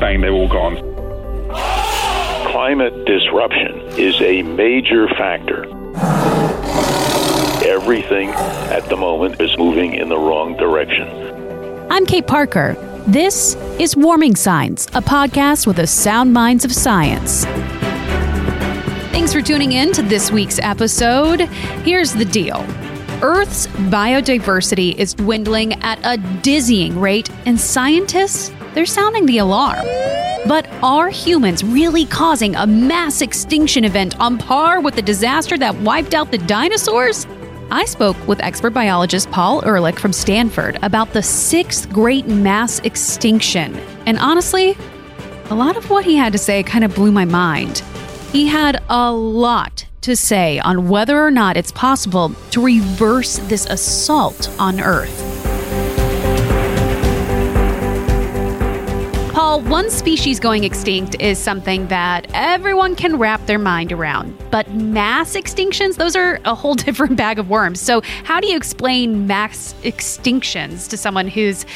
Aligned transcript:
bang, 0.00 0.20
they're 0.20 0.32
all 0.32 0.48
gone. 0.48 0.76
Climate 2.50 3.04
disruption 3.04 3.80
is 3.98 4.20
a 4.20 4.42
major 4.42 5.08
factor. 5.08 5.64
Everything 7.64 8.30
at 8.30 8.88
the 8.88 8.96
moment 8.96 9.40
is 9.40 9.56
moving 9.58 9.94
in 9.94 10.08
the 10.08 10.16
wrong 10.16 10.56
direction. 10.56 11.08
I'm 11.90 12.06
Kait 12.06 12.26
Parker. 12.26 12.74
This 13.06 13.54
is 13.78 13.96
Warming 13.96 14.36
Signs, 14.36 14.86
a 14.88 15.00
podcast 15.00 15.66
with 15.66 15.76
the 15.76 15.86
sound 15.86 16.32
minds 16.32 16.64
of 16.64 16.72
science. 16.72 17.44
Thanks 19.12 19.32
for 19.32 19.40
tuning 19.40 19.72
in 19.72 19.92
to 19.92 20.02
this 20.02 20.30
week's 20.30 20.58
episode. 20.58 21.40
Here's 21.84 22.12
the 22.12 22.24
deal 22.24 22.64
Earth's 23.22 23.66
biodiversity 23.66 24.94
is 24.94 25.14
dwindling 25.14 25.72
at 25.82 25.98
a 26.04 26.18
dizzying 26.42 27.00
rate, 27.00 27.30
and 27.46 27.58
scientists, 27.58 28.52
they're 28.74 28.84
sounding 28.84 29.24
the 29.24 29.38
alarm. 29.38 29.86
But 30.46 30.68
are 30.82 31.08
humans 31.08 31.64
really 31.64 32.04
causing 32.04 32.54
a 32.56 32.66
mass 32.66 33.22
extinction 33.22 33.84
event 33.84 34.20
on 34.20 34.36
par 34.36 34.80
with 34.80 34.96
the 34.96 35.02
disaster 35.02 35.56
that 35.56 35.74
wiped 35.76 36.12
out 36.12 36.30
the 36.30 36.38
dinosaurs? 36.38 37.26
I 37.70 37.86
spoke 37.86 38.16
with 38.28 38.38
expert 38.42 38.70
biologist 38.70 39.30
Paul 39.30 39.64
Ehrlich 39.64 39.98
from 39.98 40.12
Stanford 40.12 40.78
about 40.82 41.14
the 41.14 41.22
sixth 41.22 41.90
great 41.90 42.26
mass 42.26 42.80
extinction. 42.80 43.74
And 44.04 44.18
honestly, 44.18 44.76
a 45.48 45.54
lot 45.54 45.78
of 45.78 45.88
what 45.88 46.04
he 46.04 46.16
had 46.16 46.32
to 46.32 46.38
say 46.38 46.62
kind 46.62 46.84
of 46.84 46.94
blew 46.94 47.12
my 47.12 47.24
mind. 47.24 47.78
He 48.30 48.46
had 48.46 48.84
a 48.90 49.10
lot 49.10 49.86
to 50.06 50.14
say 50.14 50.60
on 50.60 50.88
whether 50.88 51.20
or 51.20 51.32
not 51.32 51.56
it's 51.56 51.72
possible 51.72 52.32
to 52.52 52.64
reverse 52.64 53.38
this 53.48 53.66
assault 53.66 54.48
on 54.56 54.80
Earth. 54.80 55.20
Paul, 59.32 59.62
one 59.62 59.90
species 59.90 60.38
going 60.38 60.62
extinct 60.62 61.16
is 61.18 61.40
something 61.40 61.88
that 61.88 62.28
everyone 62.34 62.94
can 62.94 63.18
wrap 63.18 63.44
their 63.46 63.58
mind 63.58 63.90
around. 63.90 64.32
But 64.52 64.72
mass 64.72 65.34
extinctions, 65.34 65.96
those 65.96 66.14
are 66.14 66.38
a 66.44 66.54
whole 66.54 66.74
different 66.86 67.16
bag 67.16 67.40
of 67.40 67.50
worms. 67.50 67.80
So, 67.80 68.00
how 68.22 68.38
do 68.38 68.46
you 68.46 68.56
explain 68.56 69.26
mass 69.26 69.74
extinctions 69.82 70.88
to 70.88 70.96
someone 70.96 71.26
who's 71.26 71.66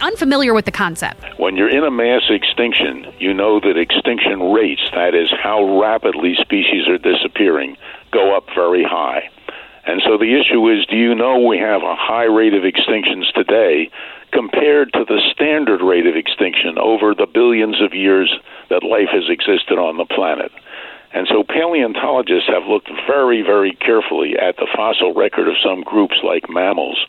unfamiliar 0.00 0.54
with 0.54 0.64
the 0.64 0.72
concept. 0.72 1.24
When 1.38 1.56
you're 1.56 1.68
in 1.68 1.84
a 1.84 1.90
mass 1.90 2.22
extinction, 2.28 3.12
you 3.18 3.32
know 3.32 3.60
that 3.60 3.76
extinction 3.76 4.52
rates, 4.52 4.82
that 4.92 5.14
is, 5.14 5.30
how 5.42 5.80
rapidly 5.80 6.34
species 6.40 6.88
are 6.88 6.98
disappearing, 6.98 7.76
go 8.12 8.36
up 8.36 8.44
very 8.54 8.84
high. 8.84 9.30
And 9.86 10.02
so 10.04 10.18
the 10.18 10.38
issue 10.38 10.68
is 10.70 10.86
do 10.86 10.96
you 10.96 11.14
know 11.14 11.38
we 11.40 11.58
have 11.58 11.82
a 11.82 11.96
high 11.96 12.24
rate 12.24 12.54
of 12.54 12.62
extinctions 12.62 13.32
today 13.32 13.90
compared 14.32 14.92
to 14.92 15.04
the 15.04 15.20
standard 15.32 15.80
rate 15.82 16.06
of 16.06 16.16
extinction 16.16 16.78
over 16.78 17.14
the 17.14 17.26
billions 17.26 17.80
of 17.80 17.94
years 17.94 18.32
that 18.68 18.84
life 18.84 19.08
has 19.10 19.28
existed 19.28 19.78
on 19.78 19.96
the 19.96 20.04
planet? 20.04 20.52
And 21.12 21.26
so 21.26 21.42
paleontologists 21.42 22.48
have 22.48 22.66
looked 22.68 22.90
very, 23.06 23.42
very 23.42 23.72
carefully 23.74 24.38
at 24.38 24.56
the 24.58 24.68
fossil 24.76 25.12
record 25.12 25.48
of 25.48 25.56
some 25.62 25.82
groups 25.82 26.18
like 26.22 26.48
mammals 26.48 27.04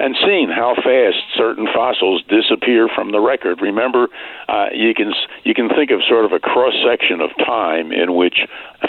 and 0.00 0.16
seen 0.24 0.48
how 0.48 0.74
fast 0.74 1.20
certain 1.36 1.68
fossils 1.72 2.22
disappear 2.26 2.88
from 2.88 3.12
the 3.12 3.20
record. 3.20 3.60
Remember, 3.60 4.08
uh, 4.48 4.66
you 4.72 4.94
can 4.94 5.12
you 5.44 5.52
can 5.52 5.68
think 5.68 5.90
of 5.90 6.00
sort 6.08 6.24
of 6.24 6.32
a 6.32 6.40
cross 6.40 6.72
section 6.82 7.20
of 7.20 7.30
time 7.36 7.92
in 7.92 8.14
which 8.14 8.40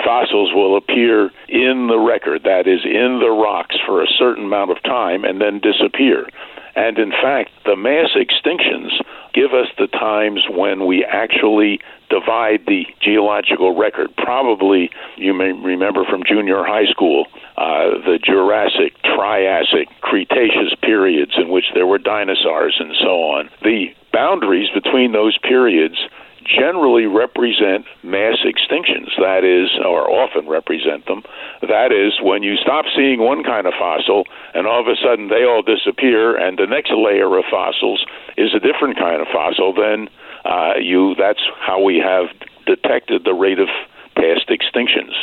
fossils 0.05 0.53
will 0.53 0.77
appear 0.77 1.29
in 1.49 1.87
the 1.87 1.99
record, 1.99 2.43
that 2.43 2.65
is, 2.65 2.79
in 2.85 3.19
the 3.19 3.29
rocks 3.29 3.75
for 3.85 4.01
a 4.01 4.07
certain 4.07 4.45
amount 4.45 4.71
of 4.71 4.81
time, 4.83 5.25
and 5.25 5.41
then 5.41 5.59
disappear. 5.59 6.27
And 6.75 6.97
in 6.97 7.11
fact, 7.11 7.51
the 7.65 7.75
mass 7.75 8.09
extinctions 8.15 8.91
give 9.33 9.53
us 9.53 9.67
the 9.77 9.87
times 9.87 10.43
when 10.49 10.85
we 10.85 11.05
actually 11.05 11.79
divide 12.09 12.65
the 12.67 12.85
geological 13.01 13.75
record. 13.77 14.09
Probably 14.17 14.91
you 15.15 15.33
may 15.33 15.51
remember 15.51 16.03
from 16.05 16.23
junior 16.23 16.63
high 16.63 16.85
school 16.91 17.27
uh, 17.57 17.99
the 18.05 18.19
Jurassic, 18.21 18.93
Triassic, 19.03 19.87
Cretaceous 20.01 20.75
periods 20.81 21.33
in 21.37 21.49
which 21.49 21.65
there 21.73 21.87
were 21.87 21.97
dinosaurs 21.97 22.77
and 22.79 22.93
so 22.99 23.23
on. 23.23 23.49
The 23.63 23.93
boundaries 24.11 24.69
between 24.73 25.11
those 25.13 25.37
periods 25.37 25.97
generally 26.45 27.05
represent 27.05 27.85
mass 28.03 28.37
extinctions. 28.45 29.09
That 29.17 29.43
is, 29.43 29.69
or 29.83 30.09
often 30.09 30.47
represent 30.47 31.05
them. 31.05 31.23
That 31.61 31.91
is, 31.91 32.19
when 32.21 32.43
you 32.43 32.55
stop 32.57 32.85
seeing 32.95 33.19
one 33.19 33.43
kind 33.43 33.67
of 33.67 33.73
fossil 33.77 34.23
and 34.53 34.67
all 34.67 34.81
of 34.81 34.87
a 34.87 34.95
sudden 34.95 35.29
they 35.29 35.45
all 35.45 35.61
disappear, 35.61 36.37
and 36.37 36.57
the 36.57 36.67
next 36.67 36.91
layer 36.91 37.37
of 37.37 37.45
fossils 37.49 38.05
is 38.37 38.53
a 38.53 38.59
different 38.59 38.97
kind 38.97 39.21
of 39.21 39.27
fossil, 39.31 39.73
then 39.73 40.09
uh, 40.45 40.73
you 40.81 41.15
that's 41.17 41.41
how 41.59 41.81
we 41.81 41.97
have 41.97 42.25
detected 42.65 43.23
the 43.23 43.33
rate 43.33 43.59
of 43.59 43.69
past 44.15 44.49
extinctions. 44.49 45.13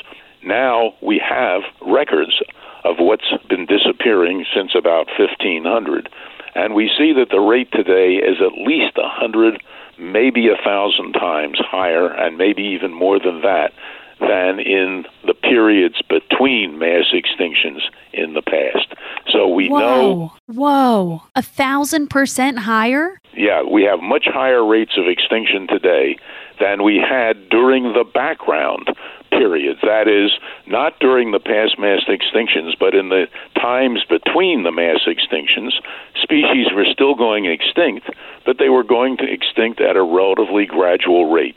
Now 0.45 0.95
we 1.03 1.19
have 1.19 1.63
records 1.83 2.41
of 2.85 2.97
what's 2.99 3.31
been 3.49 3.67
disappearing 3.67 4.45
since 4.55 4.75
about 4.75 5.09
1500, 5.19 6.09
and 6.55 6.75
we 6.75 6.91
see 6.97 7.13
that 7.13 7.31
the 7.31 7.41
rate 7.41 7.71
today 7.73 8.15
is 8.17 8.39
at 8.41 8.59
least 8.67 8.97
100 8.97 9.63
maybe 9.99 10.49
a 10.49 10.57
thousand 10.65 11.13
times 11.13 11.59
higher, 11.61 12.09
and 12.09 12.39
maybe 12.39 12.63
even 12.63 12.93
more 12.93 13.19
than 13.19 13.43
that, 13.43 13.73
than 14.21 14.59
in 14.61 15.05
the 15.27 15.35
periods 15.35 16.01
between 16.09 16.79
mass 16.79 17.13
extinctions 17.13 17.81
in 18.13 18.35
the 18.35 18.43
past. 18.43 18.95
So 19.31 19.47
we 19.47 19.69
Whoa. 19.69 19.79
know. 19.79 20.33
Whoa, 20.47 21.23
a 21.35 21.43
thousand 21.43 22.09
percent 22.09 22.59
higher? 22.59 23.21
Yeah, 23.35 23.63
we 23.63 23.85
have 23.85 24.01
much 24.01 24.27
higher 24.27 24.65
rates 24.65 24.97
of 24.99 25.07
extinction 25.07 25.67
today 25.69 26.17
than 26.59 26.83
we 26.83 26.97
had 26.97 27.49
during 27.49 27.93
the 27.93 28.05
background 28.05 28.91
periods. 29.31 29.81
That 29.83 30.09
is, 30.09 30.33
not 30.67 30.99
during 31.01 31.31
the 31.31 31.41
past 31.41 31.79
mass 31.79 32.03
extinctions, 32.09 32.79
but 32.79 32.95
in 32.95 33.09
the 33.09 33.27
times 33.55 34.05
between 34.09 34.63
the 34.63 34.73
mass 34.73 35.01
extinctions, 35.07 35.73
species 36.21 36.69
were 36.75 36.87
still 36.91 37.15
going 37.15 37.47
extinct, 37.47 38.11
but 38.45 38.59
they 38.59 38.69
were 38.69 38.85
going 38.85 39.17
to 39.19 39.31
extinct 39.31 39.81
at 39.81 39.97
a 39.97 40.03
relatively 40.03 40.67
gradual 40.67 41.31
rate. 41.31 41.57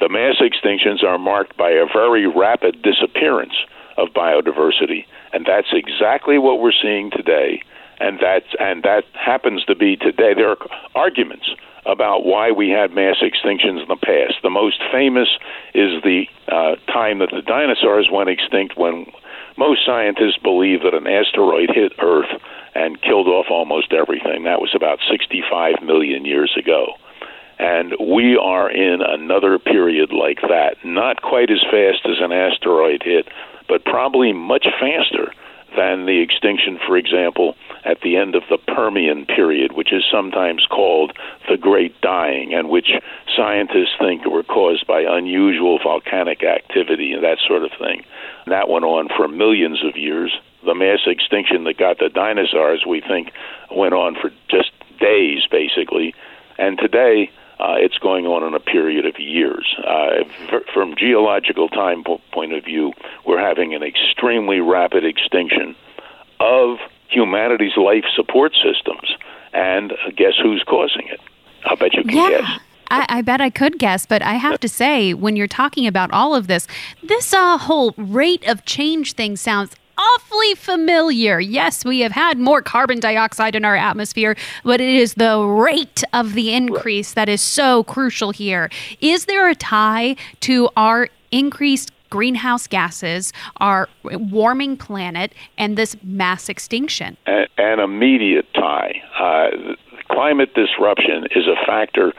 The 0.00 0.08
mass 0.08 0.36
extinctions 0.40 1.04
are 1.04 1.18
marked 1.18 1.56
by 1.56 1.70
a 1.70 1.86
very 1.86 2.26
rapid 2.26 2.82
disappearance 2.82 3.54
of 3.96 4.08
biodiversity, 4.08 5.06
and 5.32 5.46
that's 5.46 5.72
exactly 5.72 6.38
what 6.38 6.60
we're 6.60 6.72
seeing 6.72 7.10
today. 7.10 7.62
And 8.00 8.18
that 8.20 8.42
and 8.58 8.82
that 8.82 9.04
happens 9.14 9.64
to 9.66 9.74
be 9.74 9.96
today. 9.96 10.34
There 10.34 10.50
are 10.50 10.58
arguments 10.94 11.48
about 11.86 12.24
why 12.24 12.50
we 12.50 12.70
had 12.70 12.92
mass 12.92 13.16
extinctions 13.22 13.82
in 13.82 13.88
the 13.88 13.96
past. 13.96 14.42
The 14.42 14.50
most 14.50 14.80
famous 14.90 15.28
is 15.74 16.02
the 16.02 16.24
uh, 16.48 16.76
time 16.90 17.18
that 17.18 17.30
the 17.30 17.42
dinosaurs 17.42 18.08
went 18.10 18.30
extinct 18.30 18.76
when 18.76 19.06
most 19.56 19.84
scientists 19.84 20.38
believe 20.42 20.82
that 20.82 20.94
an 20.94 21.06
asteroid 21.06 21.70
hit 21.72 21.92
Earth 22.00 22.30
and 22.74 23.00
killed 23.02 23.28
off 23.28 23.46
almost 23.50 23.92
everything. 23.92 24.44
That 24.44 24.60
was 24.60 24.72
about 24.74 24.98
65 25.08 25.82
million 25.82 26.24
years 26.24 26.56
ago. 26.58 26.94
And 27.58 27.94
we 28.00 28.36
are 28.36 28.68
in 28.68 29.00
another 29.00 29.58
period 29.60 30.12
like 30.12 30.40
that. 30.42 30.76
Not 30.84 31.22
quite 31.22 31.50
as 31.50 31.62
fast 31.70 32.04
as 32.04 32.16
an 32.18 32.32
asteroid 32.32 33.02
hit, 33.04 33.28
but 33.68 33.84
probably 33.84 34.32
much 34.32 34.66
faster 34.80 35.32
than 35.76 36.06
the 36.06 36.20
extinction, 36.20 36.78
for 36.86 36.96
example, 36.96 37.56
at 37.84 38.00
the 38.00 38.16
end 38.16 38.34
of 38.34 38.42
the 38.48 38.58
Permian 38.58 39.26
period, 39.26 39.72
which 39.72 39.92
is 39.92 40.04
sometimes 40.10 40.66
called 40.66 41.12
the 41.48 41.56
Great 41.56 42.00
Dying, 42.00 42.54
and 42.54 42.68
which 42.68 42.92
scientists 43.36 43.94
think 43.98 44.24
were 44.24 44.42
caused 44.42 44.86
by 44.86 45.00
unusual 45.00 45.78
volcanic 45.82 46.42
activity 46.42 47.12
and 47.12 47.22
that 47.24 47.38
sort 47.46 47.62
of 47.62 47.70
thing. 47.78 48.04
And 48.44 48.52
that 48.52 48.68
went 48.68 48.84
on 48.84 49.08
for 49.16 49.28
millions 49.28 49.84
of 49.84 49.96
years. 49.96 50.36
The 50.64 50.74
mass 50.74 51.00
extinction 51.06 51.64
that 51.64 51.78
got 51.78 51.98
the 51.98 52.08
dinosaurs, 52.08 52.84
we 52.86 53.00
think, 53.00 53.32
went 53.70 53.94
on 53.94 54.14
for 54.14 54.30
just 54.48 54.70
days, 54.98 55.46
basically. 55.50 56.14
And 56.56 56.78
today, 56.78 57.30
uh, 57.60 57.74
it's 57.76 57.98
going 57.98 58.26
on 58.26 58.42
in 58.42 58.54
a 58.54 58.60
period 58.60 59.06
of 59.06 59.18
years. 59.18 59.74
Uh, 59.86 60.24
from 60.72 60.94
geological 60.96 61.68
time 61.68 62.02
po- 62.04 62.20
point 62.32 62.52
of 62.52 62.64
view, 62.64 62.92
we're 63.26 63.40
having 63.40 63.74
an 63.74 63.82
extremely 63.82 64.60
rapid 64.60 65.04
extinction 65.04 65.76
of 66.40 66.78
humanity's 67.08 67.76
life 67.76 68.04
support 68.14 68.52
systems. 68.54 69.16
And 69.52 69.92
guess 70.16 70.34
who's 70.42 70.64
causing 70.66 71.06
it? 71.06 71.20
I 71.64 71.76
bet 71.76 71.94
you 71.94 72.02
can 72.02 72.16
yeah. 72.16 72.28
guess. 72.40 72.60
I, 72.90 73.06
I, 73.08 73.22
bet 73.22 73.40
I 73.40 73.50
could 73.50 73.78
guess, 73.78 74.04
but 74.04 74.20
I 74.20 74.34
have 74.34 74.60
to 74.60 74.68
say, 74.68 75.14
when 75.14 75.36
you're 75.36 75.46
talking 75.46 75.86
about 75.86 76.10
all 76.12 76.34
of 76.34 76.48
this, 76.48 76.66
this 77.02 77.32
uh, 77.32 77.56
whole 77.56 77.94
rate 77.96 78.46
of 78.46 78.64
change 78.66 79.14
thing 79.14 79.36
sounds 79.36 79.74
awfully 79.98 80.54
familiar. 80.54 81.40
Yes, 81.40 81.84
we 81.84 82.00
have 82.00 82.12
had 82.12 82.38
more 82.38 82.62
carbon 82.62 83.00
dioxide 83.00 83.54
in 83.54 83.64
our 83.64 83.76
atmosphere, 83.76 84.36
but 84.64 84.80
it 84.80 84.94
is 84.94 85.14
the 85.14 85.40
rate 85.40 86.02
of 86.12 86.34
the 86.34 86.54
increase 86.54 87.14
that 87.14 87.28
is 87.28 87.40
so 87.40 87.84
crucial 87.84 88.30
here. 88.30 88.70
Is 89.00 89.26
there 89.26 89.48
a 89.48 89.54
tie 89.54 90.16
to 90.40 90.68
our 90.76 91.08
increased 91.30 91.90
greenhouse 92.10 92.66
gases, 92.66 93.32
our 93.56 93.88
warming 94.04 94.76
planet, 94.76 95.32
and 95.58 95.76
this 95.76 95.96
mass 96.02 96.48
extinction? 96.48 97.16
An, 97.26 97.46
an 97.58 97.80
immediate 97.80 98.46
tie. 98.54 99.02
Uh, 99.18 99.74
climate 100.08 100.54
disruption 100.54 101.26
is 101.34 101.46
a 101.46 101.66
factor 101.66 102.12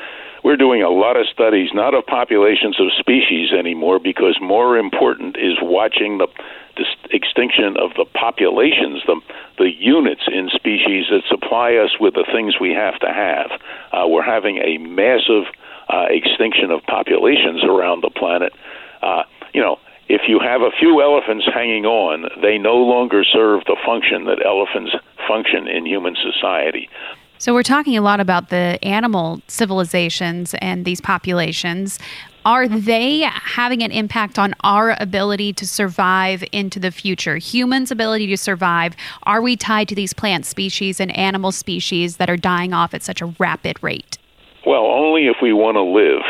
we're 0.46 0.56
doing 0.56 0.84
a 0.84 0.92
lot 0.92 1.18
of 1.18 1.26
studies, 1.34 1.72
not 1.74 1.96
of 1.96 2.06
populations 2.06 2.80
of 2.80 2.94
species 3.00 3.52
anymore, 3.52 3.98
because 3.98 4.38
more 4.40 4.78
important 4.78 5.38
is 5.38 5.58
watching 5.60 6.20
the, 6.20 6.28
the 6.76 6.86
extinction 7.12 7.78
of 7.78 7.92
the 7.96 8.06
populations, 8.14 9.02
the, 9.06 9.20
the 9.58 9.72
units 9.72 10.24
in 10.28 10.50
species 10.50 11.06
that 11.10 11.24
supply 11.30 11.76
us 11.76 12.00
with 12.00 12.14
the 12.14 12.26
things 12.32 12.60
we 12.60 12.72
have 12.72 13.00
to 13.00 13.08
have. 13.08 13.52
Uh, 13.92 14.08
we're 14.08 14.24
having 14.24 14.58
a 14.58 14.78
massive 14.78 15.46
uh, 15.90 16.06
extinction 16.10 16.72
of 16.72 16.82
populations 16.84 17.64
around 17.64 18.02
the 18.02 18.10
planet. 18.10 18.54
Uh, 19.02 19.24
you 19.54 19.62
know, 19.62 19.78
if 20.08 20.22
you 20.28 20.40
have 20.40 20.62
a 20.62 20.72
few 20.80 21.02
elephants 21.02 21.46
hanging 21.52 21.86
on, 21.86 22.30
they 22.42 22.58
no 22.58 22.78
longer 22.78 23.24
serve 23.24 23.64
the 23.66 23.78
function 23.86 24.26
that 24.26 24.46
elephants 24.46 24.92
function 25.28 25.68
in 25.68 25.86
human 25.86 26.16
society. 26.16 26.90
So, 27.38 27.54
we're 27.54 27.64
talking 27.64 27.98
a 27.98 28.02
lot 28.02 28.20
about 28.20 28.50
the 28.50 28.80
animal 28.82 29.42
civilizations 29.48 30.56
and 30.62 30.86
these 30.86 31.02
populations. 31.02 32.00
Are 32.46 32.68
they 32.68 33.22
having 33.22 33.82
an 33.82 33.92
impact 33.92 34.38
on 34.38 34.54
our 34.64 34.96
ability 35.00 35.52
to 35.54 35.68
survive 35.68 36.44
into 36.52 36.80
the 36.80 36.92
future? 36.92 37.38
Humans' 37.38 37.90
ability 37.90 38.28
to 38.28 38.38
survive? 38.38 38.96
Are 39.24 39.42
we 39.42 39.56
tied 39.56 39.88
to 39.90 39.96
these 39.96 40.14
plant 40.14 40.46
species 40.46 41.00
and 41.00 41.16
animal 41.18 41.52
species 41.52 42.18
that 42.18 42.30
are 42.30 42.38
dying 42.38 42.72
off 42.72 42.94
at 42.94 43.02
such 43.02 43.20
a 43.20 43.34
rapid 43.40 43.82
rate? 43.82 44.20
Well, 44.64 44.86
only 44.86 45.26
if 45.26 45.38
we 45.42 45.54
want 45.54 45.76
to 45.76 45.82
live, 45.82 46.22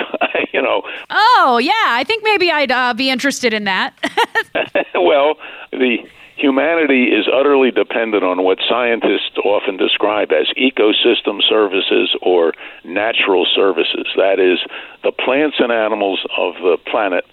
you 0.53 0.61
know. 0.61 0.83
Oh, 1.09 1.59
yeah. 1.61 1.71
I 1.75 2.05
think 2.05 2.23
maybe 2.23 2.49
I'd 2.49 2.71
uh, 2.71 2.93
be 2.93 3.09
interested 3.09 3.53
in 3.53 3.65
that. 3.65 3.93
well, 4.95 5.35
the 5.71 5.97
humanity 6.45 7.05
is 7.05 7.25
utterly 7.33 7.71
dependent 7.71 8.23
on 8.23 8.43
what 8.43 8.59
scientists 8.69 9.35
often 9.43 9.77
describe 9.77 10.29
as 10.31 10.45
ecosystem 10.53 11.41
services 11.41 12.15
or 12.21 12.53
natural 12.83 13.47
services. 13.49 14.05
That 14.15 14.37
is, 14.37 14.59
the 15.01 15.11
plants 15.11 15.57
and 15.57 15.71
animals 15.71 16.19
of 16.37 16.53
the 16.61 16.77
planet 16.85 17.25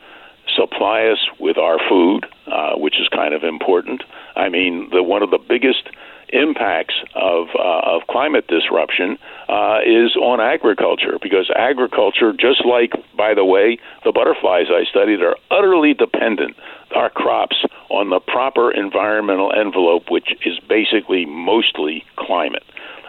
supply 0.56 1.12
us 1.12 1.18
with 1.38 1.58
our 1.58 1.78
food, 1.90 2.24
uh, 2.46 2.76
which 2.76 2.98
is 2.98 3.08
kind 3.08 3.34
of 3.34 3.44
important. 3.44 4.02
I 4.34 4.48
mean, 4.48 4.88
the 4.90 5.02
one 5.02 5.22
of 5.22 5.30
the 5.30 5.38
biggest 5.38 5.88
impacts 6.32 6.94
of 7.14 7.48
uh, 7.58 7.80
of 7.84 8.06
climate 8.08 8.46
disruption 8.48 9.18
uh, 9.48 9.80
is 9.84 10.16
on 10.16 10.40
agriculture 10.40 11.18
because 11.20 11.50
agriculture, 11.54 12.32
just 12.32 12.64
like 12.64 12.92
by 13.14 13.34
the 13.34 13.44
way 13.44 13.78
the 14.04 14.12
butterflies 14.12 14.66
I 14.70 14.84
studied, 14.88 15.20
are 15.20 15.36
utterly 15.50 15.92
dependent 15.92 16.56
our 16.94 17.10
crops 17.10 17.64
on 17.90 18.10
the 18.10 18.20
proper 18.20 18.70
environmental 18.70 19.52
envelope, 19.52 20.10
which 20.10 20.34
is 20.44 20.58
basically 20.68 21.26
mostly 21.26 22.04
climate. 22.16 22.64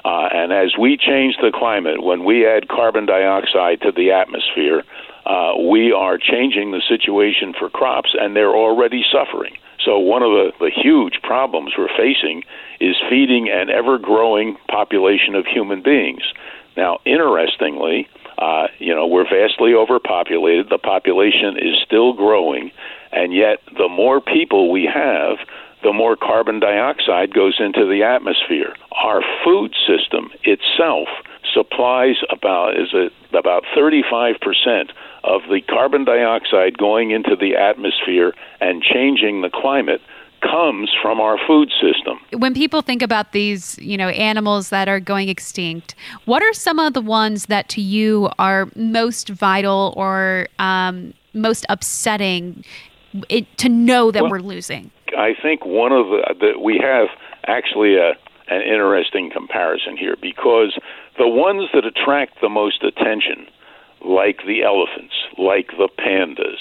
Uh, 0.06 0.28
and 0.34 0.52
as 0.52 0.78
we 0.78 0.98
change 0.98 1.38
the 1.42 1.52
climate, 1.54 2.04
when 2.04 2.26
we 2.26 2.46
add 2.46 2.68
carbon 2.68 3.06
dioxide 3.06 3.80
to 3.82 3.92
the 3.92 4.12
atmosphere, 4.12 4.84
uh, 5.26 5.54
we 5.70 5.94
are 5.94 6.18
changing 6.18 6.72
the 6.72 6.82
situation 6.88 7.54
for 7.58 7.70
crops, 7.70 8.14
and 8.20 8.36
they're 8.36 8.56
already 8.56 9.04
suffering. 9.10 9.56
So, 9.80 9.98
one 10.00 10.22
of 10.22 10.32
the, 10.32 10.52
the 10.60 10.72
huge 10.72 11.22
problems 11.24 11.74
we're 11.78 11.88
facing 11.96 12.44
is 12.80 12.96
feeding 13.10 13.50
an 13.50 13.70
ever 13.70 13.98
growing 13.98 14.58
population 14.70 15.36
of 15.36 15.46
human 15.46 15.82
beings. 15.82 16.24
Now, 16.76 17.00
interestingly, 17.06 18.08
uh, 18.38 18.68
you 18.80 18.94
know, 18.94 19.08
we're 19.08 19.30
vastly 19.30 19.74
overpopulated. 19.74 20.70
The 20.70 20.78
population 20.78 21.58
is 21.58 21.76
still 21.86 22.14
growing, 22.14 22.72
and 23.12 23.34
yet 23.34 23.60
the 23.78 23.88
more 23.88 24.22
people 24.22 24.72
we 24.72 24.90
have, 24.92 25.38
the 25.84 25.94
more 25.94 26.16
carbon 26.16 26.60
dioxide 26.60 27.34
goes 27.34 27.58
into 27.60 27.86
the 27.86 28.04
atmosphere. 28.04 28.76
Our 28.92 29.22
food 29.44 29.74
system 29.86 30.32
itself 30.44 31.08
supplies 31.54 32.16
about 32.30 32.80
is 32.80 32.94
a, 32.94 33.10
about 33.38 33.64
35 33.76 34.36
percent 34.42 34.92
of 35.24 35.42
the 35.50 35.62
carbon 35.62 36.04
dioxide 36.04 36.78
going 36.78 37.12
into 37.12 37.36
the 37.36 37.56
atmosphere 37.56 38.34
and 38.60 38.82
changing 38.82 39.42
the 39.42 39.50
climate 39.50 40.02
comes 40.44 40.92
from 41.02 41.20
our 41.20 41.38
food 41.48 41.72
system. 41.82 42.20
When 42.38 42.54
people 42.54 42.82
think 42.82 43.02
about 43.02 43.32
these, 43.32 43.78
you 43.80 43.98
know, 43.98 44.10
animals 44.10 44.70
that 44.70 44.88
are 44.88 45.00
going 45.00 45.30
extinct, 45.30 45.96
what 46.26 46.44
are 46.44 46.54
some 46.54 46.80
of 46.80 46.94
the 46.94 47.02
ones 47.02 47.48
that 47.48 47.70
to 47.70 47.82
you 47.82 48.30
are 48.38 48.70
most 48.76 49.30
vital 49.30 49.94
or 49.98 50.48
um, 50.60 51.14
most 51.34 51.66
upsetting 51.70 52.64
it, 53.30 53.58
to 53.58 53.70
know 53.70 54.12
that 54.12 54.24
well, 54.24 54.32
we're 54.32 54.40
losing? 54.40 54.92
I 55.18 55.34
think 55.42 55.66
one 55.66 55.92
of 55.92 56.08
the 56.08 56.36
that 56.40 56.62
we 56.62 56.80
have 56.84 57.08
actually 57.48 57.96
a 57.96 58.14
an 58.50 58.62
interesting 58.62 59.32
comparison 59.32 59.96
here 59.96 60.18
because 60.22 60.78
the 61.18 61.28
ones 61.28 61.70
that 61.74 61.86
attract 61.86 62.42
the 62.42 62.50
most 62.50 62.84
attention 62.84 63.48
like 64.06 64.42
the 64.46 64.64
elephants, 64.64 65.14
like 65.38 65.68
the 65.78 65.88
pandas, 65.98 66.60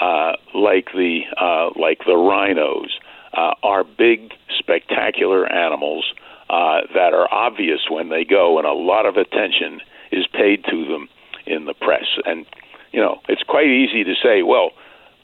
uh, 0.00 0.36
like 0.54 0.88
the 0.94 1.22
uh, 1.36 1.70
like 1.80 2.00
the 2.06 2.16
rhinos, 2.16 2.98
uh, 3.36 3.54
are 3.62 3.84
big, 3.84 4.32
spectacular 4.58 5.50
animals 5.50 6.12
uh, 6.50 6.82
that 6.94 7.14
are 7.14 7.32
obvious 7.32 7.80
when 7.90 8.08
they 8.08 8.24
go, 8.24 8.58
and 8.58 8.66
a 8.66 8.72
lot 8.72 9.06
of 9.06 9.16
attention 9.16 9.80
is 10.12 10.26
paid 10.26 10.64
to 10.70 10.84
them 10.86 11.08
in 11.46 11.64
the 11.64 11.74
press. 11.74 12.06
And 12.24 12.46
you 12.92 13.00
know, 13.00 13.20
it's 13.28 13.42
quite 13.42 13.66
easy 13.66 14.04
to 14.04 14.14
say, 14.22 14.42
well, 14.42 14.70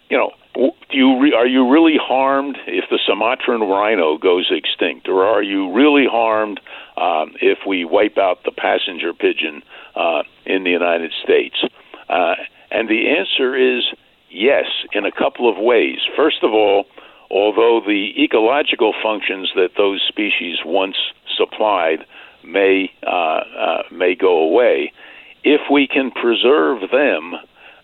you 0.08 0.16
know, 0.16 0.32
do 0.54 0.96
you 0.96 1.20
re- 1.20 1.32
are 1.32 1.46
you 1.46 1.70
really 1.70 1.96
harmed 1.96 2.58
if 2.66 2.86
the 2.90 2.98
Sumatran 3.06 3.60
rhino 3.60 4.18
goes 4.18 4.50
extinct, 4.50 5.08
or 5.08 5.24
are 5.24 5.42
you 5.42 5.72
really 5.72 6.06
harmed 6.10 6.60
um, 6.96 7.34
if 7.40 7.58
we 7.66 7.84
wipe 7.84 8.18
out 8.18 8.42
the 8.44 8.50
passenger 8.50 9.12
pigeon 9.12 9.62
uh, 9.94 10.22
in 10.44 10.64
the 10.64 10.70
United 10.70 11.12
States? 11.22 11.62
Uh, 12.08 12.34
and 12.72 12.88
the 12.88 13.08
answer 13.08 13.54
is 13.54 13.84
yes, 14.30 14.66
in 14.92 15.04
a 15.04 15.12
couple 15.12 15.48
of 15.48 15.56
ways. 15.56 15.98
First 16.16 16.42
of 16.42 16.52
all, 16.52 16.86
although 17.30 17.80
the 17.84 18.12
ecological 18.22 18.92
functions 19.02 19.50
that 19.54 19.70
those 19.76 20.02
species 20.06 20.58
once 20.64 20.96
supplied 21.36 22.04
may 22.44 22.90
uh, 23.06 23.10
uh, 23.10 23.82
may 23.90 24.14
go 24.14 24.38
away, 24.38 24.92
if 25.44 25.60
we 25.70 25.86
can 25.86 26.10
preserve 26.10 26.90
them, 26.90 27.34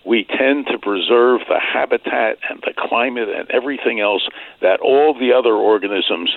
we 0.04 0.24
tend 0.24 0.66
to 0.66 0.78
preserve 0.78 1.40
the 1.48 1.58
habitat 1.60 2.38
and 2.48 2.62
the 2.64 2.72
climate 2.76 3.28
and 3.28 3.50
everything 3.50 4.00
else 4.00 4.28
that 4.60 4.80
all 4.80 5.14
the 5.14 5.32
other 5.32 5.54
organisms 5.54 6.36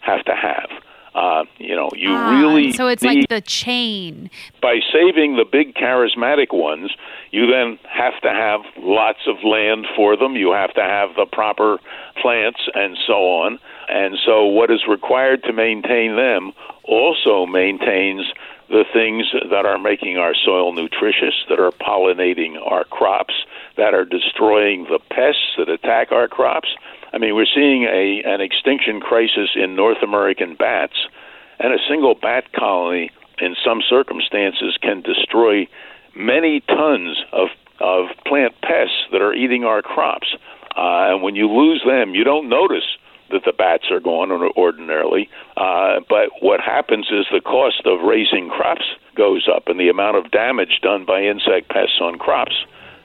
have 0.00 0.24
to 0.24 0.34
have. 0.34 0.70
Uh, 1.14 1.44
you 1.58 1.74
know, 1.74 1.90
you 1.94 2.10
ah, 2.10 2.40
really 2.40 2.72
so 2.72 2.86
it's 2.86 3.02
like 3.02 3.28
the 3.28 3.40
chain. 3.40 4.30
By 4.60 4.80
saving 4.92 5.36
the 5.36 5.44
big 5.44 5.74
charismatic 5.74 6.52
ones, 6.52 6.90
you 7.30 7.46
then 7.46 7.78
have 7.88 8.20
to 8.22 8.30
have 8.30 8.60
lots 8.78 9.20
of 9.26 9.36
land 9.42 9.86
for 9.96 10.16
them. 10.16 10.36
You 10.36 10.52
have 10.52 10.74
to 10.74 10.82
have 10.82 11.10
the 11.16 11.26
proper 11.26 11.78
plants 12.20 12.60
and 12.74 12.96
so 13.06 13.14
on. 13.14 13.58
And 13.88 14.18
so, 14.24 14.44
what 14.44 14.70
is 14.70 14.80
required 14.88 15.42
to 15.44 15.52
maintain 15.52 16.16
them 16.16 16.52
also 16.84 17.46
maintains 17.46 18.26
the 18.68 18.84
things 18.92 19.24
that 19.50 19.64
are 19.64 19.78
making 19.78 20.18
our 20.18 20.34
soil 20.34 20.72
nutritious, 20.72 21.34
that 21.48 21.58
are 21.58 21.72
pollinating 21.72 22.56
our 22.70 22.84
crops, 22.84 23.34
that 23.76 23.94
are 23.94 24.04
destroying 24.04 24.84
the 24.84 24.98
pests 25.10 25.54
that 25.56 25.68
attack 25.68 26.12
our 26.12 26.28
crops. 26.28 26.68
I 27.12 27.18
mean, 27.18 27.34
we're 27.34 27.46
seeing 27.52 27.84
a 27.84 28.22
an 28.24 28.40
extinction 28.40 29.00
crisis 29.00 29.50
in 29.54 29.74
North 29.74 30.02
American 30.02 30.54
bats, 30.54 30.96
and 31.58 31.72
a 31.72 31.78
single 31.88 32.14
bat 32.14 32.52
colony, 32.52 33.10
in 33.38 33.56
some 33.64 33.80
circumstances, 33.88 34.76
can 34.80 35.00
destroy 35.02 35.66
many 36.14 36.60
tons 36.60 37.18
of 37.32 37.48
of 37.80 38.06
plant 38.26 38.54
pests 38.62 39.06
that 39.12 39.22
are 39.22 39.32
eating 39.32 39.64
our 39.64 39.82
crops. 39.82 40.34
Uh, 40.76 41.10
and 41.10 41.22
when 41.22 41.34
you 41.34 41.48
lose 41.48 41.82
them, 41.86 42.14
you 42.14 42.24
don't 42.24 42.48
notice 42.48 42.96
that 43.30 43.44
the 43.44 43.52
bats 43.52 43.90
are 43.90 44.00
gone 44.00 44.30
ordinarily. 44.56 45.28
Uh, 45.56 46.00
but 46.08 46.30
what 46.40 46.60
happens 46.60 47.06
is 47.10 47.26
the 47.30 47.40
cost 47.40 47.82
of 47.84 48.00
raising 48.00 48.48
crops 48.48 48.84
goes 49.14 49.48
up, 49.54 49.64
and 49.68 49.78
the 49.78 49.88
amount 49.88 50.16
of 50.16 50.30
damage 50.30 50.80
done 50.82 51.04
by 51.04 51.22
insect 51.22 51.68
pests 51.68 51.98
on 52.00 52.18
crops 52.18 52.64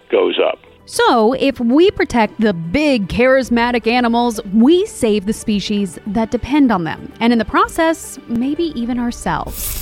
goes 0.09 0.39
up. 0.39 0.59
So, 0.85 1.31
if 1.33 1.61
we 1.61 1.91
protect 1.91 2.41
the 2.41 2.53
big 2.53 3.07
charismatic 3.07 3.87
animals, 3.87 4.41
we 4.53 4.85
save 4.85 5.25
the 5.25 5.31
species 5.31 5.97
that 6.07 6.29
depend 6.29 6.73
on 6.73 6.83
them, 6.83 7.11
and 7.21 7.31
in 7.31 7.39
the 7.39 7.45
process, 7.45 8.19
maybe 8.27 8.77
even 8.79 8.99
ourselves. 8.99 9.79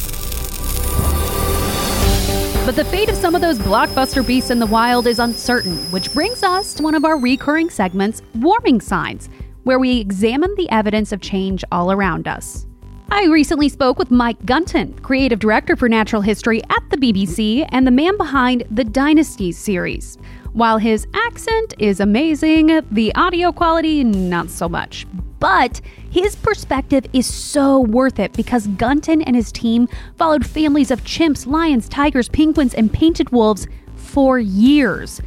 But 2.64 2.76
the 2.76 2.86
fate 2.86 3.10
of 3.10 3.16
some 3.16 3.34
of 3.34 3.42
those 3.42 3.58
blockbuster 3.58 4.26
beasts 4.26 4.52
in 4.52 4.60
the 4.60 4.68
wild 4.68 5.08
is 5.08 5.18
uncertain, 5.18 5.78
which 5.90 6.14
brings 6.14 6.44
us 6.44 6.76
to 6.76 6.84
one 6.84 6.94
of 6.94 7.04
our 7.04 7.18
recurring 7.18 7.72
segments, 7.72 8.22
Warming 8.36 8.80
Signs, 8.80 9.28
where 9.64 9.80
we 9.80 10.00
examine 10.00 10.54
the 10.56 10.70
evidence 10.70 11.12
of 11.12 11.20
change 11.20 11.64
all 11.72 11.92
around 11.92 12.28
us. 12.28 12.68
I 13.10 13.26
recently 13.26 13.68
spoke 13.68 13.98
with 13.98 14.12
Mike 14.12 14.46
Gunton, 14.46 14.94
creative 15.00 15.40
director 15.40 15.76
for 15.76 15.90
natural 15.90 16.22
history 16.22 16.62
at 16.70 16.90
the 16.92 16.98
BBC 16.98 17.68
and 17.70 17.86
the 17.86 17.92
man 17.92 18.16
behind 18.16 18.64
the 18.70 18.86
Dynasties 18.86 19.58
series. 19.58 20.18
While 20.54 20.80
his 20.80 21.08
accent 21.14 21.74
is 21.80 22.02
amazing, 22.02 22.82
the 22.92 23.16
audio 23.16 23.54
quality, 23.54 24.04
not 24.04 24.50
so 24.50 24.68
much. 24.68 25.08
But 25.40 25.80
his 26.10 26.36
perspective 26.36 27.06
is 27.14 27.26
so 27.26 27.80
worth 27.80 28.20
it 28.20 28.34
because 28.34 28.68
Gunton 28.68 29.22
and 29.22 29.34
his 29.34 29.50
team 29.54 29.88
followed 30.18 30.46
families 30.46 30.92
of 30.92 31.06
chimps, 31.06 31.48
lions, 31.48 31.88
tigers, 31.88 32.28
penguins, 32.28 32.74
and 32.74 32.92
painted 32.92 33.30
wolves 33.30 33.66
for 33.96 34.40
years. 34.40 35.22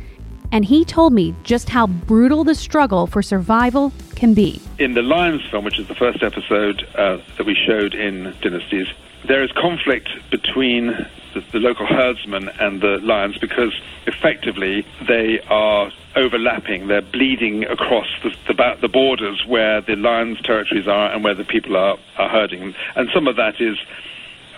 And 0.52 0.62
he 0.62 0.84
told 0.84 1.14
me 1.14 1.34
just 1.42 1.70
how 1.70 1.86
brutal 1.86 2.44
the 2.44 2.54
struggle 2.54 3.06
for 3.06 3.22
survival 3.22 3.94
can 4.14 4.34
be. 4.34 4.60
In 4.78 4.92
the 4.92 5.02
Lions 5.02 5.40
film, 5.50 5.64
which 5.64 5.78
is 5.78 5.88
the 5.88 5.94
first 5.94 6.22
episode 6.22 6.86
uh, 6.96 7.16
that 7.38 7.46
we 7.46 7.54
showed 7.54 7.94
in 7.94 8.36
Dynasties, 8.42 8.88
there 9.26 9.42
is 9.42 9.50
conflict 9.52 10.10
between 10.30 10.94
the, 11.34 11.44
the, 11.52 11.58
local 11.58 11.86
herdsmen 11.86 12.48
and 12.60 12.80
the 12.80 12.98
lions 13.02 13.36
because 13.38 13.78
effectively 14.06 14.86
they 15.06 15.40
are 15.48 15.90
overlapping. 16.16 16.86
They're 16.86 17.02
bleeding 17.02 17.64
across 17.64 18.06
the, 18.22 18.30
the, 18.46 18.76
the 18.80 18.88
borders 18.88 19.44
where 19.46 19.80
the 19.80 19.96
lions' 19.96 20.40
territories 20.42 20.88
are 20.88 21.12
and 21.12 21.22
where 21.22 21.34
the 21.34 21.44
people 21.44 21.76
are, 21.76 21.98
are 22.16 22.28
herding. 22.28 22.74
And 22.96 23.10
some 23.12 23.28
of 23.28 23.36
that 23.36 23.60
is 23.60 23.78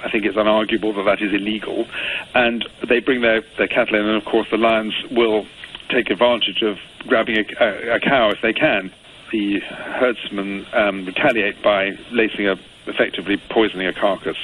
I 0.05 0.11
think 0.11 0.25
it's 0.25 0.37
unarguable 0.37 0.95
that 0.97 1.05
that 1.05 1.23
is 1.23 1.33
illegal. 1.33 1.87
And 2.35 2.67
they 2.87 3.01
bring 3.01 3.23
their, 3.23 3.43
their 3.59 3.67
cattle 3.67 3.97
in, 3.97 4.07
and 4.07 4.17
of 4.17 4.25
course 4.25 4.49
the 4.51 4.59
lions 4.59 4.95
will 5.11 5.47
take 5.89 6.11
advantage 6.11 6.63
of 6.63 6.79
grabbing 7.07 7.39
a, 7.39 7.65
a, 7.65 7.97
a 7.97 8.01
cow 8.01 8.31
if 8.31 8.41
they 8.43 8.53
can. 8.53 8.93
The 9.33 9.61
herdsmen 9.61 10.67
um, 10.73 11.07
retaliate 11.07 11.63
by 11.63 11.99
lacing 12.13 12.47
a, 12.47 12.57
effectively 12.87 13.37
poisoning 13.49 13.87
a 13.87 13.93
carcass 13.93 14.37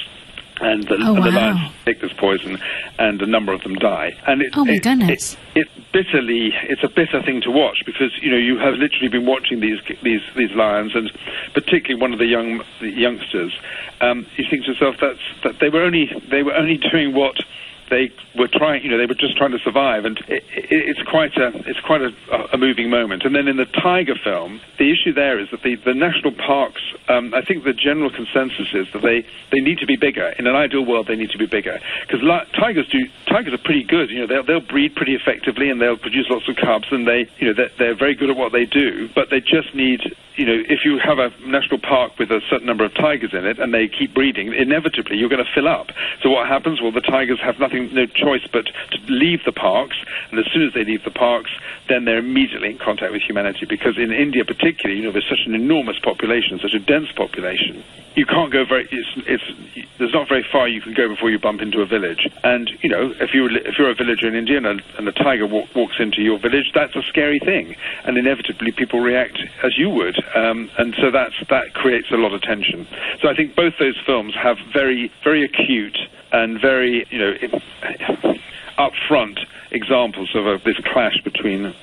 and 0.61 0.83
the, 0.83 0.97
oh, 0.99 1.13
wow. 1.13 1.21
the 1.21 1.31
lions 1.31 1.71
take 1.85 2.01
this 2.01 2.13
poison, 2.13 2.59
and 2.99 3.21
a 3.21 3.25
number 3.25 3.53
of 3.53 3.61
them 3.63 3.75
die. 3.75 4.11
And 4.27 4.41
it, 4.41 4.53
oh 4.55 4.65
my 4.65 4.73
it, 4.73 4.83
goodness! 4.83 5.37
It, 5.55 5.61
it, 5.61 5.91
bitterly, 5.91 6.51
it's 6.63 6.83
a 6.83 6.89
bitter 6.89 7.21
thing 7.21 7.41
to 7.41 7.51
watch 7.51 7.83
because 7.85 8.11
you 8.21 8.31
know 8.31 8.37
you 8.37 8.57
have 8.57 8.75
literally 8.75 9.09
been 9.09 9.25
watching 9.25 9.59
these 9.59 9.79
these 10.03 10.21
these 10.35 10.51
lions, 10.51 10.95
and 10.95 11.11
particularly 11.53 12.01
one 12.01 12.13
of 12.13 12.19
the 12.19 12.27
young 12.27 12.61
the 12.79 12.89
youngsters. 12.89 13.57
Um, 14.01 14.25
you 14.37 14.45
think 14.49 14.65
to 14.65 14.71
yourself 14.71 14.97
that's 14.99 15.19
that 15.43 15.59
they 15.59 15.69
were 15.69 15.81
only 15.81 16.09
they 16.29 16.43
were 16.43 16.53
only 16.53 16.77
doing 16.77 17.13
what 17.13 17.37
they 17.93 18.11
were 18.35 18.47
trying, 18.47 18.83
you 18.83 18.89
know, 18.89 18.97
they 18.97 19.05
were 19.05 19.13
just 19.13 19.37
trying 19.37 19.51
to 19.51 19.59
survive, 19.59 20.05
and 20.05 20.17
it, 20.27 20.43
it, 20.49 20.67
it's 20.71 21.03
quite 21.03 21.37
a 21.37 21.49
it's 21.69 21.79
quite 21.81 22.01
a, 22.01 22.11
a, 22.51 22.57
moving 22.57 22.89
moment. 22.89 23.23
And 23.23 23.35
then 23.35 23.47
in 23.47 23.57
the 23.57 23.65
tiger 23.65 24.15
film, 24.15 24.59
the 24.79 24.91
issue 24.91 25.13
there 25.13 25.39
is 25.39 25.51
that 25.51 25.61
the, 25.61 25.75
the 25.75 25.93
national 25.93 26.31
parks, 26.31 26.81
um, 27.07 27.33
I 27.35 27.41
think 27.41 27.63
the 27.63 27.73
general 27.73 28.09
consensus 28.09 28.73
is 28.73 28.91
that 28.93 29.03
they, 29.03 29.25
they 29.51 29.59
need 29.59 29.77
to 29.79 29.85
be 29.85 29.95
bigger. 29.95 30.33
In 30.39 30.47
an 30.47 30.55
ideal 30.55 30.83
world, 30.83 31.05
they 31.05 31.15
need 31.15 31.29
to 31.31 31.37
be 31.37 31.45
bigger 31.45 31.79
because 32.01 32.23
li- 32.23 32.47
tigers 32.53 32.87
do 32.87 32.99
tigers 33.27 33.53
are 33.53 33.63
pretty 33.63 33.83
good. 33.83 34.09
You 34.09 34.21
know, 34.21 34.27
they'll, 34.27 34.43
they'll 34.43 34.67
breed 34.67 34.95
pretty 34.95 35.13
effectively 35.13 35.69
and 35.69 35.79
they'll 35.79 35.97
produce 35.97 36.29
lots 36.29 36.49
of 36.49 36.55
cubs, 36.55 36.87
and 36.91 37.07
they 37.07 37.29
you 37.37 37.47
know 37.47 37.53
they're, 37.53 37.71
they're 37.77 37.95
very 37.95 38.15
good 38.15 38.31
at 38.31 38.37
what 38.37 38.51
they 38.51 38.65
do. 38.65 39.07
But 39.13 39.29
they 39.29 39.39
just 39.39 39.75
need 39.75 40.01
you 40.35 40.45
know, 40.45 40.63
if 40.67 40.85
you 40.85 40.99
have 40.99 41.19
a 41.19 41.29
national 41.45 41.79
park 41.79 42.17
with 42.17 42.31
a 42.31 42.41
certain 42.49 42.65
number 42.65 42.83
of 42.83 42.93
tigers 42.93 43.33
in 43.33 43.45
it 43.45 43.59
and 43.59 43.73
they 43.73 43.87
keep 43.87 44.13
breeding, 44.13 44.53
inevitably 44.53 45.17
you're 45.17 45.29
going 45.29 45.43
to 45.43 45.51
fill 45.53 45.67
up. 45.67 45.91
So 46.21 46.29
what 46.29 46.47
happens? 46.47 46.81
Well, 46.81 46.91
the 46.91 47.01
tigers 47.01 47.39
have 47.41 47.59
nothing, 47.59 47.93
no 47.93 48.05
choice 48.05 48.45
but 48.51 48.65
to 48.65 48.97
leave 49.07 49.43
the 49.45 49.51
parks, 49.51 49.97
and 50.31 50.39
as 50.39 50.45
soon 50.51 50.67
as 50.67 50.73
they 50.73 50.83
leave 50.83 51.03
the 51.03 51.11
parks, 51.11 51.51
then 51.87 52.05
they're 52.05 52.19
immediately 52.19 52.71
in 52.71 52.77
contact 52.77 53.11
with 53.11 53.21
humanity. 53.21 53.65
Because 53.65 53.97
in 53.97 54.11
India, 54.11 54.43
particularly, 54.45 54.99
you 54.99 55.05
know, 55.05 55.11
there's 55.11 55.29
such 55.29 55.45
an 55.45 55.53
enormous 55.53 55.99
population, 55.99 56.59
such 56.59 56.73
a 56.73 56.79
dense 56.79 57.11
population. 57.11 57.83
You 58.15 58.25
can't 58.25 58.51
go 58.51 58.65
very. 58.65 58.87
It's, 58.91 59.09
it's 59.27 59.87
there's 59.97 60.13
not 60.13 60.27
very 60.27 60.45
far 60.51 60.67
you 60.67 60.81
can 60.81 60.93
go 60.93 61.07
before 61.07 61.29
you 61.29 61.39
bump 61.39 61.61
into 61.61 61.81
a 61.81 61.85
village. 61.85 62.29
And 62.43 62.69
you 62.81 62.89
know, 62.89 63.13
if 63.19 63.33
you 63.33 63.47
if 63.47 63.77
you're 63.77 63.89
a 63.89 63.95
villager 63.95 64.27
in 64.27 64.35
India 64.35 64.57
and 64.57 64.67
a, 64.67 64.79
and 64.97 65.07
a 65.07 65.11
tiger 65.11 65.47
walk, 65.47 65.73
walks 65.75 65.95
into 65.99 66.21
your 66.21 66.37
village, 66.37 66.71
that's 66.73 66.95
a 66.95 67.01
scary 67.03 67.39
thing, 67.39 67.75
and 68.05 68.17
inevitably 68.17 68.71
people 68.71 68.99
react 68.99 69.39
as 69.63 69.77
you 69.77 69.89
would 69.89 70.17
um, 70.35 70.69
and 70.77 70.95
so 70.99 71.11
that's, 71.11 71.35
that 71.49 71.73
creates 71.73 72.11
a 72.11 72.15
lot 72.15 72.33
of 72.33 72.41
tension. 72.41 72.87
So 73.21 73.29
I 73.29 73.35
think 73.35 73.55
both 73.55 73.73
those 73.79 73.99
films 74.05 74.33
have 74.35 74.57
very, 74.73 75.11
very 75.23 75.43
acute 75.43 75.97
and 76.31 76.59
very, 76.59 77.05
you 77.09 77.19
know, 77.19 77.33
upfront 78.77 79.39
examples 79.71 80.35
of 80.35 80.45
a, 80.45 80.61
this 80.63 80.77
clash 80.91 81.19
between 81.23 81.73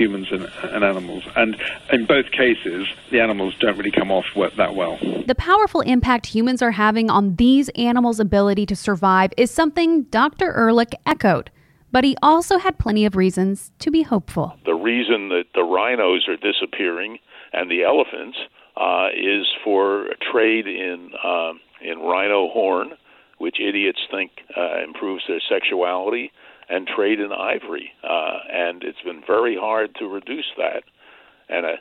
humans 0.00 0.28
and, 0.32 0.48
and, 0.72 0.82
animals. 0.82 1.24
And 1.36 1.56
in 1.92 2.06
both 2.06 2.30
cases, 2.30 2.88
the 3.10 3.20
animals 3.20 3.54
don't 3.60 3.76
really 3.76 3.90
come 3.90 4.10
off 4.10 4.24
that 4.56 4.74
well. 4.74 4.98
The 5.26 5.34
powerful 5.36 5.82
impact 5.82 6.26
humans 6.26 6.62
are 6.62 6.70
having 6.70 7.10
on 7.10 7.36
these 7.36 7.68
animals' 7.70 8.18
ability 8.18 8.64
to 8.66 8.76
survive 8.76 9.30
is 9.36 9.50
something 9.50 10.04
Dr. 10.04 10.52
Ehrlich 10.56 10.94
echoed. 11.04 11.50
But 11.92 12.04
he 12.04 12.16
also 12.22 12.58
had 12.58 12.78
plenty 12.78 13.04
of 13.04 13.16
reasons 13.16 13.72
to 13.80 13.90
be 13.90 14.02
hopeful. 14.02 14.56
The 14.64 14.74
reason 14.74 15.28
that 15.30 15.46
the 15.54 15.64
rhinos 15.64 16.26
are 16.28 16.36
disappearing 16.36 17.18
and 17.52 17.70
the 17.70 17.82
elephants 17.82 18.38
uh, 18.76 19.08
is 19.14 19.46
for 19.64 20.06
trade 20.32 20.66
in 20.66 21.10
uh, 21.22 21.52
in 21.82 21.98
rhino 21.98 22.48
horn, 22.48 22.92
which 23.38 23.56
idiots 23.60 23.98
think 24.10 24.30
uh, 24.56 24.84
improves 24.84 25.24
their 25.26 25.40
sexuality, 25.48 26.30
and 26.70 26.86
trade 26.86 27.20
in 27.20 27.32
ivory. 27.32 27.92
Uh, 28.02 28.38
and 28.50 28.82
it's 28.82 29.02
been 29.02 29.22
very 29.26 29.56
hard 29.56 29.94
to 29.96 30.06
reduce 30.06 30.50
that. 30.56 30.84
And 31.48 31.66
a 31.66 31.74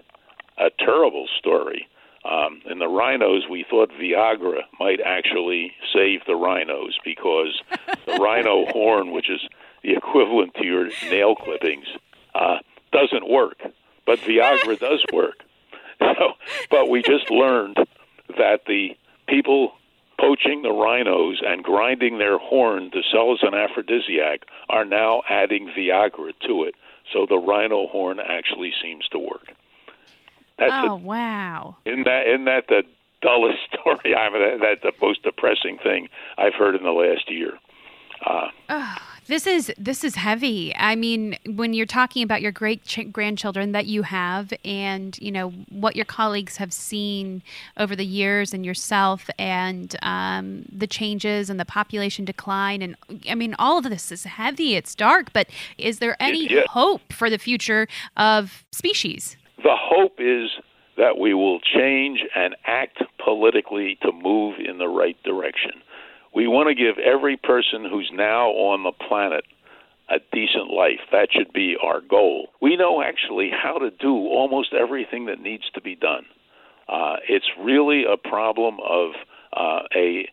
a 0.60 0.70
terrible 0.78 1.28
story. 1.40 1.88
Um, 2.30 2.62
in 2.70 2.80
the 2.80 2.88
rhinos, 2.88 3.44
we 3.50 3.66
thought 3.70 3.92
Viagra 3.92 4.62
might 4.78 5.00
actually 5.00 5.72
save 5.94 6.20
the 6.28 6.36
rhinos 6.36 6.98
because 7.06 7.62
the 8.06 8.14
rhino 8.22 8.66
horn, 8.66 9.12
which 9.12 9.30
is 9.30 9.40
the 9.84 9.94
equivalent 9.94 10.54
to 10.56 10.66
your 10.66 10.90
nail 11.10 11.34
clippings, 11.36 11.88
uh, 12.36 12.58
doesn't 12.92 13.30
work. 13.30 13.62
But 14.06 14.20
Viagra 14.20 14.78
does 14.80 15.04
work. 15.14 15.36
So, 16.02 16.32
but 16.72 16.88
we 16.88 17.02
just 17.02 17.30
learned 17.30 17.76
that 18.38 18.62
the 18.66 18.92
people 19.28 19.74
poaching 20.30 20.62
the 20.62 20.72
rhinos 20.72 21.42
and 21.44 21.64
grinding 21.64 22.20
their 22.20 22.38
horn 22.38 22.92
to 22.92 23.02
sell 23.12 23.34
as 23.34 23.40
an 23.42 23.56
aphrodisiac 23.56 24.42
are 24.70 24.86
now 24.86 25.24
adding 25.28 25.72
Viagra 25.76 26.34
to 26.46 26.64
it. 26.64 26.76
So 27.12 27.26
the 27.28 27.38
rhino 27.38 27.88
horn 27.88 28.20
actually 28.20 28.72
seems 28.82 29.08
to 29.08 29.18
work. 29.18 29.54
That's 30.60 30.72
oh, 30.72 30.94
a, 30.94 30.96
wow. 30.98 31.78
Isn't 31.86 32.04
that, 32.04 32.28
isn't 32.28 32.46
that 32.46 32.68
the 32.68 32.84
dullest 33.22 33.58
story? 33.74 34.16
I 34.16 34.30
mean, 34.30 34.60
that's 34.62 34.84
the 34.84 34.92
most 35.02 35.24
depressing 35.24 35.80
thing 35.82 36.10
I've 36.38 36.54
heard 36.54 36.76
in 36.76 36.84
the 36.84 36.92
last 36.92 37.32
year. 37.32 37.54
Uh, 38.24 38.50
this 39.30 39.46
is 39.46 39.72
this 39.78 40.04
is 40.04 40.16
heavy. 40.16 40.76
I 40.76 40.96
mean, 40.96 41.38
when 41.46 41.74
you're 41.74 41.86
talking 41.86 42.24
about 42.24 42.42
your 42.42 42.52
great 42.52 42.84
ch- 42.84 43.12
grandchildren 43.12 43.72
that 43.74 43.86
you 43.86 44.02
have, 44.02 44.52
and 44.66 45.18
you 45.20 45.32
know 45.32 45.52
what 45.70 45.96
your 45.96 46.06
colleagues 46.06 46.58
have 46.58 46.74
seen 46.74 47.44
over 47.78 47.96
the 47.96 48.06
years, 48.06 48.54
and 48.54 48.66
yourself, 48.66 49.30
and 49.38 49.96
um, 50.02 50.66
the 50.72 50.88
changes 50.88 51.50
and 51.50 51.60
the 51.60 51.66
population 51.66 52.26
decline, 52.26 52.82
and 52.82 52.96
I 53.30 53.36
mean, 53.36 53.56
all 53.60 53.78
of 53.78 53.84
this 53.84 54.12
is 54.12 54.24
heavy. 54.24 54.76
It's 54.76 54.96
dark, 54.96 55.32
but 55.32 55.48
is 55.78 56.00
there 56.00 56.18
any 56.20 56.52
yeah. 56.52 56.62
hope 56.68 57.14
for 57.14 57.30
the 57.30 57.38
future 57.38 57.88
of 58.18 58.66
species? 58.72 59.38
The 59.58 59.76
hope 59.78 60.16
is 60.18 60.50
that 60.98 61.20
we 61.20 61.34
will 61.36 61.60
change 61.60 62.26
and 62.36 62.56
act 62.66 63.04
politically 63.24 63.98
to 64.02 64.12
move 64.12 64.56
in 64.60 64.80
the 64.80 64.88
right 64.88 65.22
direction. 65.24 65.84
We 66.34 66.48
want 66.48 66.70
to 66.70 66.76
give 66.76 66.98
every 67.00 67.38
person 67.38 67.86
who's 67.90 68.12
now 68.14 68.50
on 68.50 68.84
the 68.84 68.92
planet 68.92 69.46
a 70.10 70.18
decent 70.32 70.72
life. 70.72 71.00
That 71.12 71.30
should 71.32 71.54
be 71.54 71.76
our 71.82 72.02
goal. 72.02 72.48
We 72.62 72.76
know 72.76 73.02
actually 73.02 73.52
how 73.52 73.78
to 73.78 73.92
do 73.92 74.14
almost 74.14 74.74
everything 74.74 75.26
that 75.26 75.40
needs 75.40 75.70
to 75.74 75.82
be 75.82 75.96
done. 75.96 76.26
Uh, 76.88 77.18
it's 77.28 77.46
really 77.60 78.04
a 78.04 78.18
problem 78.18 78.78
of 78.88 79.12
uh, 79.56 79.82
a 79.96 80.28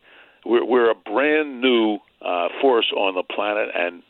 we're, 0.45 0.65
we're, 0.65 0.91
a 0.91 0.95
brand 0.95 1.61
new 1.61 1.99
uh, 2.25 2.49
force 2.61 2.93
on 2.97 3.15
the 3.15 3.23
planet, 3.23 3.69
and 3.75 4.03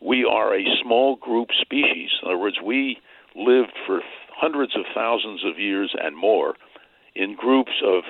we 0.00 0.24
are 0.24 0.54
a 0.54 0.64
small 0.82 1.16
group 1.16 1.48
species. 1.60 2.10
In 2.22 2.28
other 2.28 2.38
words, 2.38 2.58
we 2.64 2.98
lived 3.36 3.72
for 3.86 4.00
hundreds 4.34 4.74
of 4.74 4.82
thousands 4.94 5.42
of 5.44 5.58
years 5.58 5.94
and 5.98 6.16
more 6.16 6.54
in 7.14 7.36
groups 7.36 7.72
of 7.84 8.02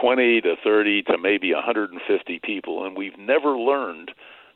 20 0.00 0.40
to 0.42 0.54
30 0.62 1.02
to 1.02 1.18
maybe 1.18 1.52
150 1.52 2.40
people, 2.42 2.84
and 2.84 2.96
we've 2.96 3.18
never 3.18 3.56
learned 3.58 4.10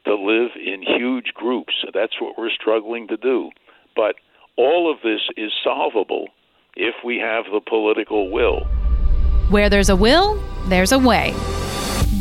to 0.05 0.15
live 0.15 0.51
in 0.57 0.83
huge 0.83 1.33
groups. 1.35 1.75
That's 1.93 2.21
what 2.21 2.39
we're 2.39 2.51
struggling 2.51 3.09
to 3.09 3.17
do. 3.17 3.51
But 3.95 4.17
all 4.57 4.91
of 4.91 4.99
this 5.03 5.21
is 5.37 5.53
solvable 5.63 6.29
if 6.77 6.95
we 7.05 7.19
have 7.19 7.45
the 7.53 7.61
political 7.61 8.31
will. 8.31 8.65
Where 9.51 9.69
there's 9.69 9.89
a 9.89 9.97
will, 9.97 10.41
there's 10.69 10.93
a 10.93 10.99
way. 10.99 11.35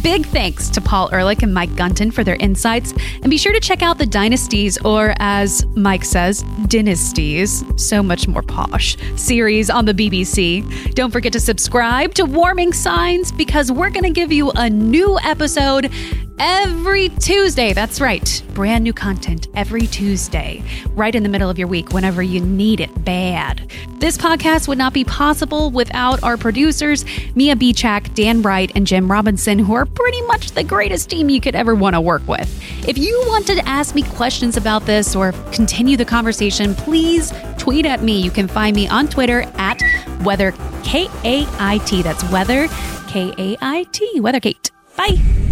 Big 0.01 0.25
thanks 0.27 0.69
to 0.69 0.81
Paul 0.81 1.09
Ehrlich 1.11 1.43
and 1.43 1.53
Mike 1.53 1.75
Gunton 1.75 2.11
for 2.11 2.23
their 2.23 2.35
insights. 2.35 2.93
And 3.21 3.29
be 3.29 3.37
sure 3.37 3.51
to 3.53 3.59
check 3.59 3.81
out 3.81 3.97
the 3.97 4.05
Dynasties, 4.05 4.77
or 4.85 5.13
as 5.19 5.65
Mike 5.75 6.05
says, 6.05 6.43
Dynasties, 6.67 7.63
so 7.75 8.01
much 8.01 8.27
more 8.27 8.41
posh, 8.41 8.97
series 9.15 9.69
on 9.69 9.85
the 9.85 9.93
BBC. 9.93 10.93
Don't 10.95 11.11
forget 11.11 11.33
to 11.33 11.39
subscribe 11.39 12.13
to 12.13 12.25
Warming 12.25 12.71
Signs 12.73 13.31
because 13.31 13.71
we're 13.71 13.89
going 13.89 14.03
to 14.03 14.11
give 14.11 14.31
you 14.31 14.51
a 14.51 14.69
new 14.69 15.19
episode 15.19 15.91
every 16.39 17.09
Tuesday. 17.09 17.73
That's 17.73 18.01
right. 18.01 18.41
Brand 18.53 18.83
new 18.83 18.93
content 18.93 19.47
every 19.55 19.87
Tuesday, 19.87 20.63
right 20.89 21.13
in 21.13 21.23
the 21.23 21.29
middle 21.29 21.49
of 21.49 21.59
your 21.59 21.67
week 21.67 21.91
whenever 21.91 22.23
you 22.23 22.41
need 22.41 22.79
it 22.79 23.05
bad. 23.05 23.69
This 23.99 24.17
podcast 24.17 24.67
would 24.67 24.77
not 24.77 24.93
be 24.93 25.03
possible 25.03 25.69
without 25.69 26.23
our 26.23 26.37
producers, 26.37 27.05
Mia 27.35 27.55
Bichak, 27.55 28.13
Dan 28.15 28.41
Bright, 28.41 28.71
and 28.75 28.87
Jim 28.87 29.11
Robinson, 29.11 29.59
who 29.59 29.73
are 29.73 29.85
pretty 29.85 30.21
much 30.23 30.51
the 30.51 30.63
greatest 30.63 31.09
team 31.09 31.29
you 31.29 31.41
could 31.41 31.55
ever 31.55 31.75
want 31.75 31.95
to 31.95 32.01
work 32.01 32.25
with. 32.27 32.49
If 32.87 32.97
you 32.97 33.21
wanted 33.27 33.55
to 33.55 33.67
ask 33.67 33.93
me 33.95 34.03
questions 34.03 34.57
about 34.57 34.85
this 34.85 35.15
or 35.15 35.33
continue 35.51 35.97
the 35.97 36.05
conversation, 36.05 36.73
please 36.75 37.33
tweet 37.57 37.85
at 37.85 38.01
me. 38.01 38.19
You 38.19 38.31
can 38.31 38.47
find 38.47 38.75
me 38.75 38.87
on 38.87 39.07
Twitter 39.07 39.41
at 39.55 39.81
weather 40.23 40.53
K 40.83 41.07
A 41.23 41.45
I 41.59 41.79
T. 41.85 42.01
That's 42.01 42.23
weather 42.31 42.67
K 43.07 43.33
A 43.37 43.57
I 43.61 43.83
T. 43.91 44.19
Weather 44.19 44.39
Kate. 44.39 44.71
Bye. 44.95 45.48